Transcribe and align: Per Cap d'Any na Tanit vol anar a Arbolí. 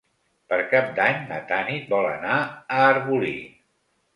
Per 0.53 0.57
Cap 0.71 0.87
d'Any 0.99 1.19
na 1.33 1.37
Tanit 1.51 1.93
vol 1.93 2.09
anar 2.15 2.39
a 2.39 2.81
Arbolí. 2.89 3.37